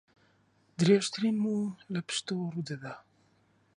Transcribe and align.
درێژترین 0.79 1.37
موو 1.43 1.77
لە 1.93 1.99
پشتەوە 2.07 2.45
ڕوو 2.53 2.67
دەدات 2.69 3.03